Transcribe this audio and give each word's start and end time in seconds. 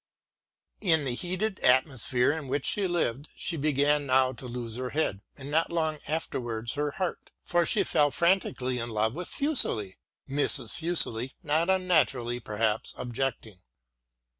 In 0.81 1.03
the 1.05 1.13
heated 1.13 1.59
atmosphere 1.59 2.31
in 2.31 2.47
which 2.47 2.65
she 2.65 2.87
lived 2.87 3.29
she 3.35 3.55
began 3.55 4.07
now 4.07 4.33
to 4.33 4.47
lose 4.47 4.77
her 4.77 4.89
head, 4.89 5.21
and 5.37 5.51
not 5.51 5.71
long 5.71 5.99
after 6.07 6.41
wards 6.41 6.73
her 6.73 6.89
heart; 6.93 7.31
for 7.43 7.67
she 7.67 7.83
fell 7.83 8.09
frantically 8.09 8.79
in 8.79 8.89
love 8.89 9.13
with 9.13 9.27
Fuseli, 9.27 9.97
Mrs. 10.27 10.73
Fuseli, 10.73 11.33
not 11.43 11.69
unnaturally 11.69 12.39
perhaps, 12.39 12.95
objecting. 12.97 13.59